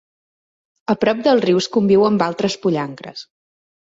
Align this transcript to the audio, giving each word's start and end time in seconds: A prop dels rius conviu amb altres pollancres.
A 0.93 0.95
prop 1.03 1.19
dels 1.27 1.43
rius 1.43 1.67
conviu 1.77 2.07
amb 2.07 2.25
altres 2.29 2.57
pollancres. 2.65 3.23